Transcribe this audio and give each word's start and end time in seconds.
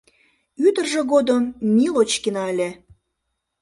Ӱдыржӧ 0.67 1.01
годым 1.13 1.43
Милочкина 1.75 2.43
ыле. 2.51 2.69